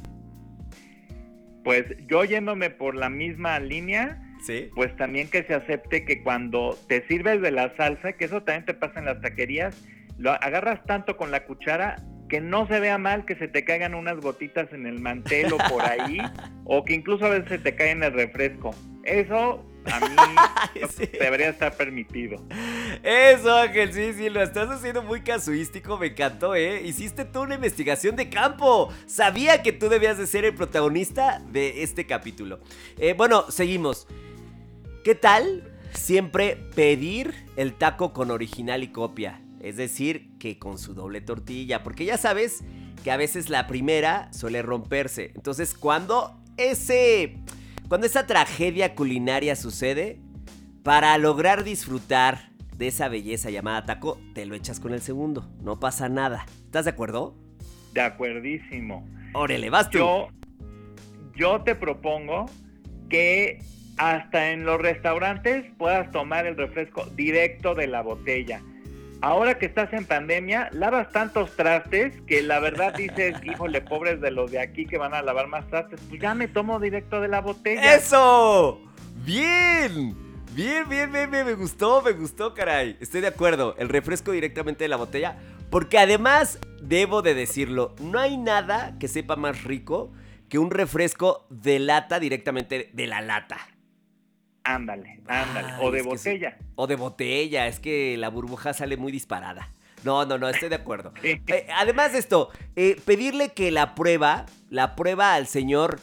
[1.63, 4.69] Pues yo yéndome por la misma línea, Sí.
[4.75, 8.65] pues también que se acepte que cuando te sirves de la salsa, que eso también
[8.65, 9.75] te pasa en las taquerías,
[10.17, 11.97] lo agarras tanto con la cuchara
[12.30, 15.58] que no se vea mal que se te caigan unas gotitas en el mantel o
[15.58, 16.17] por ahí,
[16.65, 18.73] o que incluso a veces se te cae en el refresco.
[19.04, 20.15] Eso a mí
[20.89, 21.06] Sí.
[21.19, 22.43] debería estar permitido.
[23.04, 26.82] Eso, Ángel, sí, sí, lo estás haciendo muy casuístico, me encantó, ¿eh?
[26.84, 28.91] Hiciste toda una investigación de campo.
[29.06, 32.60] Sabía que tú debías de ser el protagonista de este capítulo.
[32.97, 34.08] Eh, bueno, seguimos.
[35.04, 39.39] ¿Qué tal siempre pedir el taco con original y copia?
[39.65, 42.63] Es decir, que con su doble tortilla, porque ya sabes
[43.04, 45.32] que a veces la primera suele romperse.
[45.34, 47.38] Entonces, cuando ese...
[47.88, 50.19] Cuando esa tragedia culinaria sucede,
[50.84, 55.49] para lograr disfrutar de esa belleza llamada taco, te lo echas con el segundo.
[55.63, 56.45] No pasa nada.
[56.65, 57.36] ¿Estás de acuerdo?
[57.93, 59.04] De acuerdísimo.
[59.34, 59.97] Órale, vas tú.
[59.97, 60.28] Yo,
[61.36, 62.45] yo te propongo
[63.10, 63.63] que
[63.97, 68.62] hasta en los restaurantes puedas tomar el refresco directo de la botella.
[69.26, 74.30] Ahora que estás en pandemia, lavas tantos trastes que la verdad dices, híjole, pobres de
[74.30, 77.28] los de aquí que van a lavar más trastes, pues ya me tomo directo de
[77.28, 77.96] la botella.
[77.96, 78.80] ¡Eso!
[79.26, 80.16] ¡Bien!
[80.54, 82.98] Bien, bien, bien, bien, me gustó, me gustó, caray.
[83.00, 85.40] Estoy de acuerdo, el refresco directamente de la botella.
[85.72, 90.12] Porque además, debo de decirlo, no hay nada que sepa más rico
[90.50, 93.58] que un refresco de lata directamente de la lata.
[94.65, 95.67] Ándale, ándale.
[95.73, 96.06] Ay, o de sí.
[96.08, 96.58] botella.
[96.75, 99.71] O de botella, es que la burbuja sale muy disparada.
[100.04, 101.13] No, no, no, estoy de acuerdo.
[101.23, 105.99] Eh, además de esto, eh, pedirle que la prueba, la prueba al señor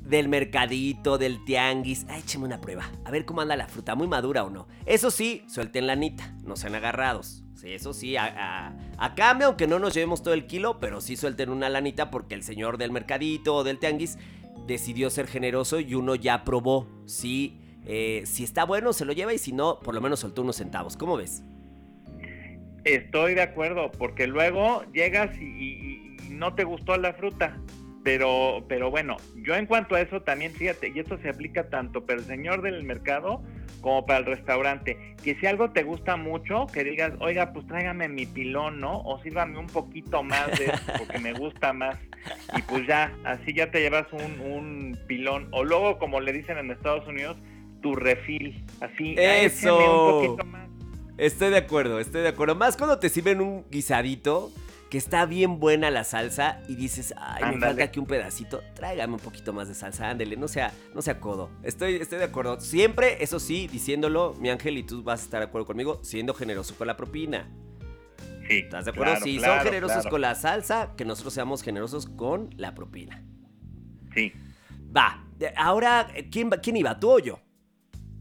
[0.00, 2.06] del mercadito, del tianguis.
[2.08, 2.90] Ay, écheme una prueba.
[3.04, 4.68] A ver cómo anda la fruta, muy madura o no.
[4.84, 7.42] Eso sí, suelten la anita, no sean agarrados.
[7.54, 11.00] Sí, eso sí, a, a- a cambio, aunque no nos llevemos todo el kilo, pero
[11.00, 14.18] sí suelten una lanita porque el señor del mercadito o del tianguis
[14.66, 16.86] decidió ser generoso y uno ya probó.
[17.06, 20.42] Sí, eh, si está bueno, se lo lleva y si no, por lo menos soltó
[20.42, 20.96] unos centavos.
[20.96, 21.42] ¿Cómo ves?
[22.84, 27.56] Estoy de acuerdo, porque luego llegas y, no te gustó la fruta.
[28.02, 32.06] Pero, pero bueno, yo en cuanto a eso también, fíjate, y esto se aplica tanto
[32.06, 33.42] para el señor del mercado
[33.80, 38.08] como para el restaurante, que si algo te gusta mucho, que digas, oiga, pues tráigame
[38.08, 39.00] mi pilón, ¿no?
[39.00, 41.98] O sírvame un poquito más de eso, porque me gusta más.
[42.56, 45.48] Y pues ya, así ya te llevas un pilón.
[45.50, 47.36] O luego, como le dicen en Estados Unidos,
[47.80, 48.64] tu refil.
[48.80, 49.78] Así, Eso.
[49.78, 50.68] écheme un poquito más.
[51.18, 52.54] Estoy de acuerdo, estoy de acuerdo.
[52.54, 54.50] Más cuando te sirven un guisadito
[54.90, 59.14] que está bien buena la salsa y dices, ay, me falta aquí un pedacito, tráigame
[59.14, 61.50] un poquito más de salsa, ándele, no sea, no sea codo.
[61.62, 62.60] Estoy, estoy de acuerdo.
[62.60, 66.34] Siempre, eso sí, diciéndolo, mi ángel, y tú vas a estar de acuerdo conmigo, siendo
[66.34, 67.48] generoso con la propina.
[68.48, 68.58] Sí.
[68.58, 69.14] ¿Estás de acuerdo?
[69.14, 70.10] claro, si claro, son generosos claro.
[70.10, 73.24] con la salsa, que nosotros seamos generosos con la propina.
[74.14, 74.32] Sí.
[74.96, 75.24] Va,
[75.56, 77.00] ahora, ¿quién, va- quién iba?
[77.00, 77.40] ¿Tú o yo?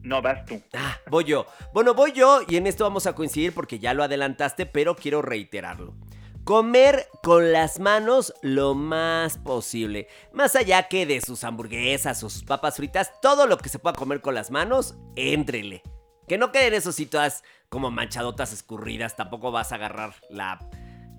[0.05, 0.61] No, vas tú.
[0.73, 1.47] Ah, voy yo.
[1.73, 5.21] Bueno, voy yo y en esto vamos a coincidir porque ya lo adelantaste, pero quiero
[5.21, 5.95] reiterarlo.
[6.43, 10.07] Comer con las manos lo más posible.
[10.31, 13.95] Más allá que de sus hamburguesas o sus papas fritas, todo lo que se pueda
[13.95, 15.81] comer con las manos, éntrele.
[16.27, 19.15] Que no queden esos sí todas como manchadotas escurridas.
[19.15, 20.59] Tampoco vas a agarrar la,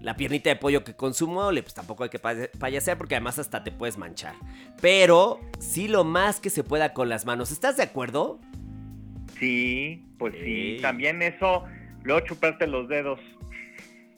[0.01, 1.49] la piernita de pollo que consumo.
[1.51, 4.37] Pues tampoco hay que pay- payasear porque además hasta te puedes manchar.
[4.81, 7.51] Pero sí lo más que se pueda con las manos.
[7.51, 8.39] ¿Estás de acuerdo?
[9.39, 10.77] Sí, pues Ey.
[10.77, 10.83] sí.
[10.83, 11.65] También eso,
[12.03, 13.21] luego chuparte los dedos.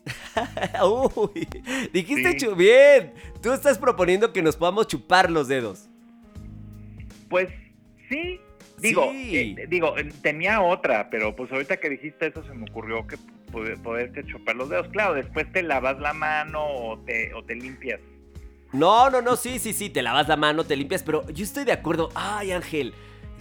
[0.84, 1.46] Uy,
[1.92, 2.46] dijiste Sí.
[2.56, 3.12] bien.
[3.42, 5.88] Tú estás proponiendo que nos podamos chupar los dedos.
[7.28, 7.48] Pues
[8.08, 8.40] sí.
[8.78, 9.36] Digo, Sí.
[9.58, 13.16] eh, digo, eh, tenía otra, pero pues ahorita que dijiste eso se me ocurrió que
[13.50, 14.86] poder, poderte chupar los dedos.
[14.88, 18.00] Claro, después te lavas la mano o te, o te limpias.
[18.72, 21.64] No, no, no, sí, sí, sí, te lavas la mano, te limpias, pero yo estoy
[21.64, 22.10] de acuerdo.
[22.14, 22.94] Ay, Ángel,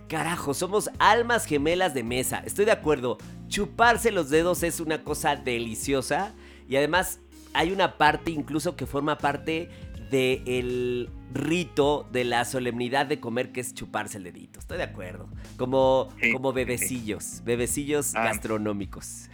[0.07, 2.41] carajo, somos almas gemelas de mesa.
[2.45, 3.17] Estoy de acuerdo.
[3.47, 6.33] Chuparse los dedos es una cosa deliciosa
[6.67, 7.19] y además
[7.53, 9.69] hay una parte incluso que forma parte
[10.11, 14.59] del rito de la solemnidad de comer que es chuparse el dedito.
[14.59, 15.29] Estoy de acuerdo.
[15.57, 16.55] Como, Sí, como sí.
[16.55, 18.23] bebecillos, bebecillos Ah.
[18.25, 19.29] gastronómicos.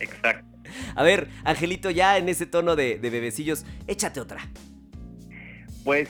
[0.00, 0.46] Exacto.
[0.96, 4.40] A ver, Angelito, ya en ese tono de, de bebecillos, échate otra.
[5.84, 6.08] Pues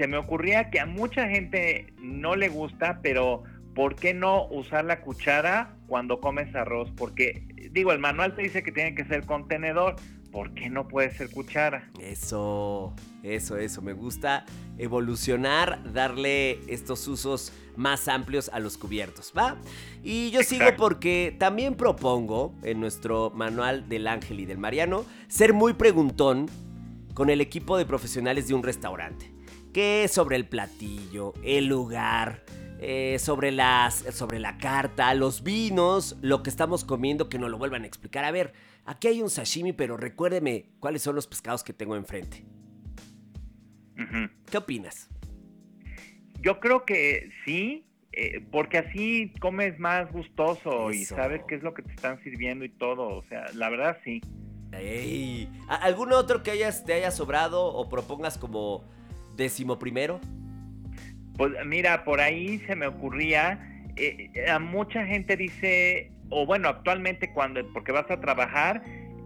[0.00, 3.42] se me ocurría que a mucha gente no le gusta, pero
[3.74, 6.90] ¿por qué no usar la cuchara cuando comes arroz?
[6.96, 9.96] Porque, digo, el manual te dice que tiene que ser contenedor.
[10.32, 11.90] ¿Por qué no puede ser cuchara?
[12.00, 13.82] Eso, eso, eso.
[13.82, 14.46] Me gusta
[14.78, 19.58] evolucionar, darle estos usos más amplios a los cubiertos, ¿va?
[20.02, 25.52] Y yo sigo porque también propongo en nuestro manual del Ángel y del Mariano ser
[25.52, 26.46] muy preguntón
[27.12, 29.39] con el equipo de profesionales de un restaurante.
[29.72, 32.42] ¿Qué es sobre el platillo, el lugar,
[32.80, 37.58] eh, sobre, las, sobre la carta, los vinos, lo que estamos comiendo, que nos lo
[37.58, 38.24] vuelvan a explicar?
[38.24, 38.52] A ver,
[38.84, 42.44] aquí hay un sashimi, pero recuérdeme cuáles son los pescados que tengo enfrente.
[44.50, 45.08] ¿Qué opinas?
[46.40, 51.74] Yo creo que sí, eh, porque así comes más gustoso y sabes qué es lo
[51.74, 53.08] que te están sirviendo y todo.
[53.08, 54.20] O sea, la verdad sí.
[54.72, 58.84] Ey, ¿a- ¿Algún otro que hayas, te haya sobrado o propongas como
[59.36, 60.20] décimo primero?
[61.36, 67.32] Pues mira, por ahí se me ocurría, eh, a mucha gente dice, o bueno, actualmente
[67.32, 68.82] cuando, porque vas a trabajar,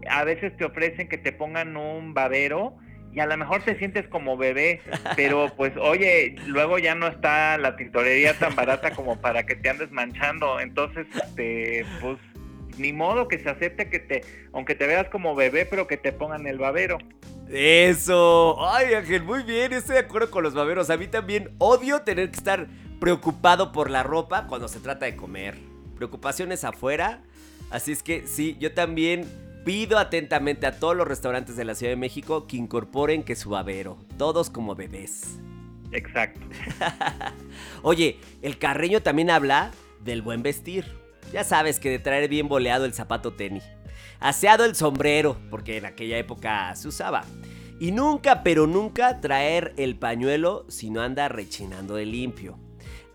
[0.09, 2.77] a veces te ofrecen que te pongan un babero
[3.13, 4.81] y a lo mejor te sientes como bebé,
[5.15, 9.69] pero pues oye, luego ya no está la tintorería tan barata como para que te
[9.69, 12.17] andes manchando, entonces, este, pues
[12.77, 14.21] ni modo que se acepte que te,
[14.53, 16.97] aunque te veas como bebé, pero que te pongan el babero.
[17.49, 18.57] Eso.
[18.67, 19.73] Ay, Ángel, muy bien.
[19.73, 20.89] Estoy de acuerdo con los baberos.
[20.89, 22.67] A mí también odio tener que estar
[22.99, 25.55] preocupado por la ropa cuando se trata de comer.
[25.95, 27.21] Preocupaciones afuera.
[27.69, 29.25] Así es que sí, yo también
[29.63, 33.49] pido atentamente a todos los restaurantes de la Ciudad de México que incorporen que su
[33.49, 33.97] babero.
[34.17, 35.39] Todos como bebés.
[35.91, 36.41] Exacto.
[37.81, 39.71] Oye, el carreño también habla
[40.03, 40.85] del buen vestir.
[41.35, 43.65] Ya sabes que de traer bien boleado el zapato tenis.
[44.21, 47.25] Aseado el sombrero, porque en aquella época se usaba.
[47.77, 52.57] Y nunca, pero nunca traer el pañuelo si no anda rechinando de limpio.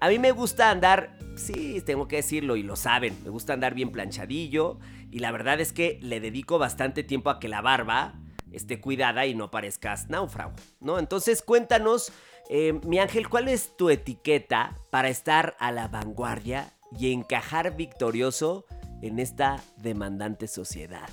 [0.01, 3.73] A mí me gusta andar, sí, tengo que decirlo y lo saben, me gusta andar
[3.73, 4.79] bien planchadillo
[5.11, 8.21] y la verdad es que le dedico bastante tiempo a que la barba
[8.53, 10.99] esté cuidada y no parezcas náufrago, ¿no?
[10.99, 12.13] Entonces cuéntanos,
[12.51, 18.65] eh, mi ángel, ¿cuál es tu etiqueta para estar a la vanguardia y encajar victorioso
[19.03, 21.09] en esta demandante sociedad?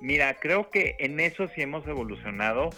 [0.00, 2.70] Mira, creo que en eso sí hemos evolucionado.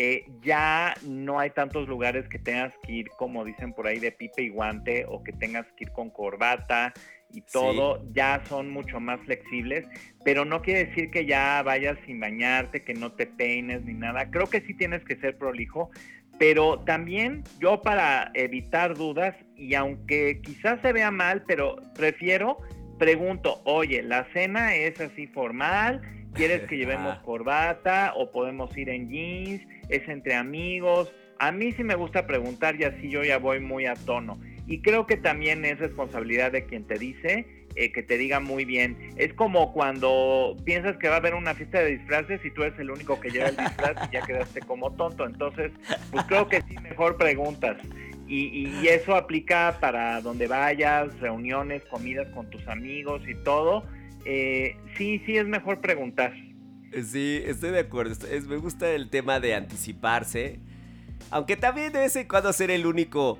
[0.00, 4.12] eh, ya no hay tantos lugares que tengas que ir, como dicen por ahí, de
[4.12, 6.94] pipe y guante o que tengas que ir con corbata
[7.32, 9.84] y todo, ya son mucho más flexibles,
[10.24, 14.30] pero no quiere decir que ya vayas sin bañarte, que no te peines ni nada.
[14.30, 15.90] Creo que sí tienes que ser prolijo,
[16.38, 22.58] pero también yo para evitar dudas, y aunque quizás se vea mal, pero prefiero,
[22.98, 26.00] pregunto, oye, ¿la cena es así formal?
[26.34, 29.62] ¿Quieres que llevemos corbata o podemos ir en jeans?
[29.88, 31.12] ¿Es entre amigos?
[31.40, 34.40] A mí sí me gusta preguntar y así yo ya voy muy a tono.
[34.66, 37.46] Y creo que también es responsabilidad de quien te dice
[37.78, 38.96] eh, que te diga muy bien.
[39.16, 42.78] Es como cuando piensas que va a haber una fiesta de disfraces y tú eres
[42.80, 45.24] el único que lleva el disfraz y ya quedaste como tonto.
[45.24, 45.70] Entonces,
[46.10, 47.76] pues creo que sí, mejor preguntas.
[48.26, 53.84] Y, y eso aplica para donde vayas, reuniones, comidas con tus amigos y todo.
[54.24, 56.34] Eh, sí, sí, es mejor preguntar.
[57.04, 58.12] Sí, estoy de acuerdo.
[58.28, 60.58] Es, me gusta el tema de anticiparse.
[61.30, 63.38] Aunque también de vez en cuando ser el único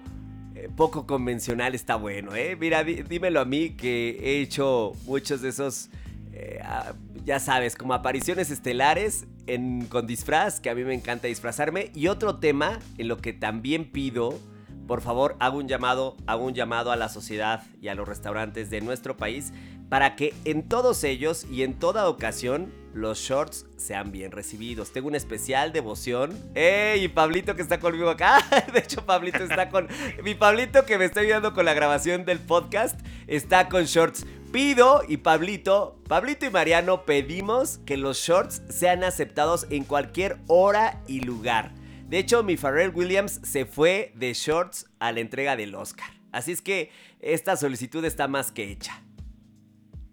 [0.77, 2.57] poco convencional está bueno, ¿eh?
[2.59, 5.91] Mira, dímelo a mí que he hecho muchos de esos,
[6.33, 6.93] eh, ah,
[7.25, 11.91] ya sabes, como apariciones estelares en, con disfraz, que a mí me encanta disfrazarme.
[11.95, 14.39] Y otro tema en lo que también pido,
[14.87, 18.71] por favor, hago un llamado, hago un llamado a la sociedad y a los restaurantes
[18.71, 19.53] de nuestro país
[19.89, 24.93] para que en todos ellos y en toda ocasión los shorts sean bien recibidos.
[24.93, 26.37] Tengo una especial devoción.
[26.55, 27.05] ¡Ey!
[27.05, 28.45] Y Pablito que está conmigo acá.
[28.73, 29.89] De hecho, Pablito está con.
[30.25, 34.27] Mi Pablito que me está ayudando con la grabación del podcast está con shorts.
[34.53, 41.03] Pido y Pablito, Pablito y Mariano pedimos que los shorts sean aceptados en cualquier hora
[41.07, 41.73] y lugar.
[42.09, 46.11] De hecho, mi Pharrell Williams se fue de shorts a la entrega del Oscar.
[46.33, 49.03] Así es que esta solicitud está más que hecha.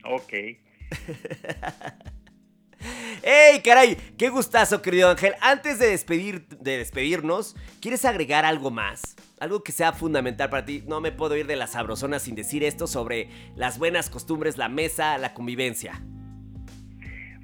[0.06, 0.34] Ok.
[3.24, 3.98] ¡Ey, caray!
[4.18, 5.34] ¡Qué gustazo, querido Ángel!
[5.42, 9.16] Antes de, despedir, de despedirnos, ¿quieres agregar algo más?
[9.40, 10.84] Algo que sea fundamental para ti.
[10.86, 14.70] No me puedo ir de la sabrosona sin decir esto sobre las buenas costumbres, la
[14.70, 16.04] mesa, la convivencia.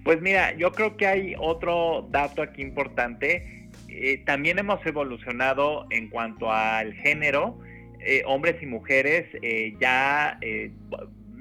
[0.04, 3.70] Pues mira, yo creo que hay otro dato aquí importante.
[3.88, 7.60] Eh, también hemos evolucionado en cuanto al género.
[8.00, 10.40] Eh, hombres y mujeres eh, ya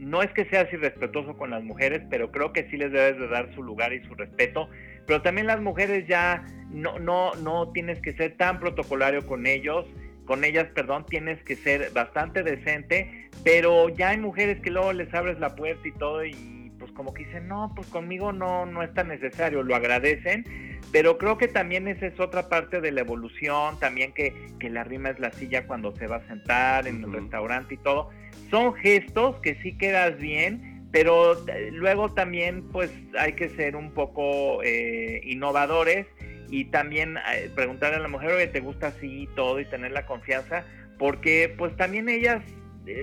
[0.04, 3.28] no es que seas irrespetuoso con las mujeres, pero creo que sí les debes de
[3.28, 4.68] dar su lugar y su respeto.
[5.06, 9.86] Pero también las mujeres ya no, no, no tienes que ser tan protocolario con ellos,
[10.24, 15.12] con ellas, perdón, tienes que ser bastante decente, pero ya hay mujeres que luego les
[15.12, 18.82] abres la puerta y todo y pues como que dicen, no, pues conmigo no, no
[18.82, 23.02] es tan necesario, lo agradecen, pero creo que también esa es otra parte de la
[23.02, 27.04] evolución, también que, que la rima es la silla cuando se va a sentar en
[27.04, 28.10] el restaurante y todo
[28.50, 33.92] son gestos que sí quedas bien, pero eh, luego también pues hay que ser un
[33.92, 36.06] poco eh, innovadores
[36.50, 39.60] y también eh, preguntarle a la mujer, oye, ¿te gusta así y todo?
[39.60, 40.64] Y tener la confianza,
[40.98, 42.42] porque pues también ellas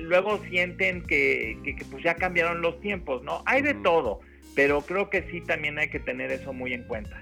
[0.02, 1.58] luego sienten que,
[1.90, 3.42] pues ya cambiaron los tiempos, ¿no?
[3.46, 4.20] Hay de todo,
[4.54, 7.22] pero creo que sí también hay que tener eso muy en cuenta.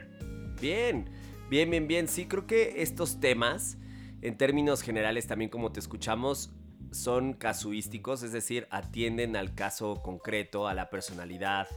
[0.59, 1.07] Bien,
[1.49, 2.07] bien, bien, bien.
[2.07, 3.77] Sí, creo que estos temas,
[4.23, 6.51] en términos generales, también como te escuchamos,
[6.95, 11.67] son casuísticos, es decir, atienden al caso concreto, a la personalidad,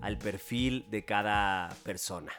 [0.00, 2.32] al perfil de cada persona.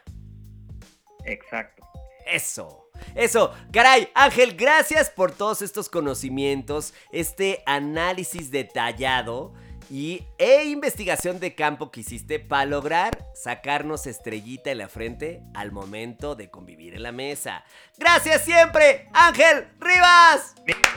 [1.26, 1.88] Exacto.
[2.26, 2.92] Eso.
[3.16, 9.54] Eso, caray, Ángel, gracias por todos estos conocimientos, este análisis detallado
[9.90, 15.72] y e investigación de campo que hiciste para lograr sacarnos estrellita en la frente al
[15.72, 17.64] momento de convivir en la mesa.
[17.98, 20.56] Gracias siempre, Ángel Rivas.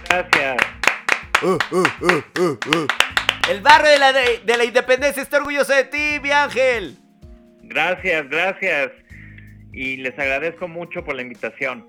[0.09, 0.82] Gracias.
[3.49, 6.97] El barrio de la, de, la independencia está orgulloso de ti, mi ángel.
[7.63, 8.93] Gracias, gracias.
[9.73, 11.87] Y les agradezco mucho por la invitación.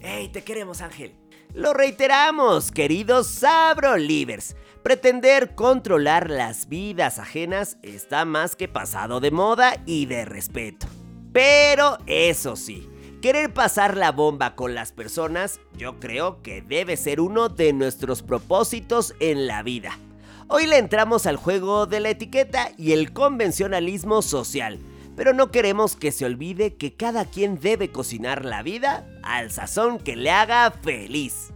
[0.00, 1.14] ¡Ey, te queremos, Ángel!
[1.54, 4.56] Lo reiteramos, queridos Sabrolivers.
[4.82, 10.86] Pretender controlar las vidas ajenas está más que pasado de moda y de respeto.
[11.32, 12.88] Pero eso sí,
[13.24, 18.20] Querer pasar la bomba con las personas, yo creo que debe ser uno de nuestros
[18.20, 19.98] propósitos en la vida.
[20.46, 24.78] Hoy le entramos al juego de la etiqueta y el convencionalismo social,
[25.16, 30.00] pero no queremos que se olvide que cada quien debe cocinar la vida al sazón
[30.00, 31.50] que le haga feliz.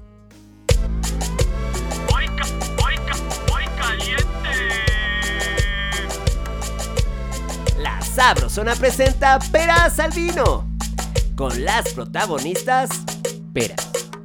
[7.76, 10.67] La Sabrosona presenta Peras al Vino
[11.38, 12.90] con las protagonistas
[13.54, 13.76] Pera.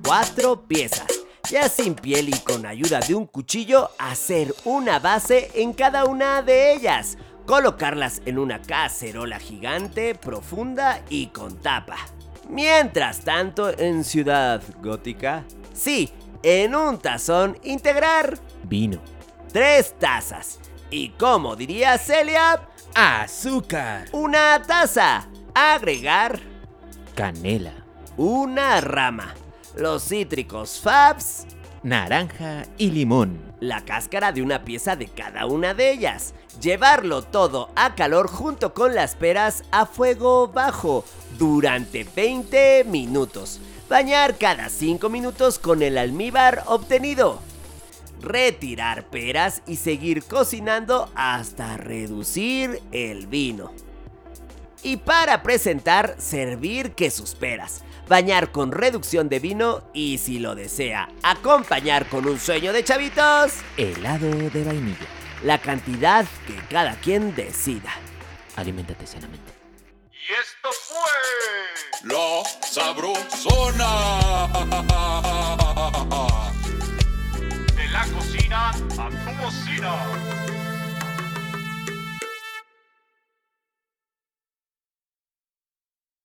[0.04, 1.06] Cuatro piezas,
[1.48, 6.42] ya sin piel y con ayuda de un cuchillo, hacer una base en cada una
[6.42, 7.20] de ellas.
[7.46, 11.98] Colocarlas en una cacerola gigante, profunda y con tapa.
[12.50, 16.10] Mientras tanto, en Ciudad Gótica, sí,
[16.42, 19.00] en un tazón integrar Vino.
[19.52, 20.60] tres tazas.
[20.90, 24.08] Y como diría Celia, Azúcar.
[24.14, 25.28] una taza.
[25.54, 26.53] Agregar
[27.16, 27.74] Canela.
[28.18, 29.34] una rama.
[29.76, 31.46] Los cítricos Fabs,
[31.84, 33.40] Naranja y limón.
[33.60, 36.34] la cáscara de una pieza de cada una de ellas.
[36.62, 41.04] Llevarlo todo a calor junto con las peras a fuego bajo
[41.38, 43.60] durante 20 minutos.
[43.90, 47.40] Bañar cada 5 minutos con el almíbar obtenido.
[48.22, 53.72] Retirar peras y seguir cocinando hasta reducir el vino.
[54.84, 57.84] Y para presentar, servir que sus peras.
[58.10, 63.54] Bañar con reducción de vino y si lo desea, acompañar con un sueño de chavitos,
[63.78, 65.08] Helado de vainilla.
[65.44, 67.92] la cantidad que cada quien decida.
[68.58, 69.54] Aliméntate sanamente.
[70.12, 71.12] Y esto fue
[72.04, 73.92] La Sabrosona.
[77.76, 80.53] de la cocina a tu bocina.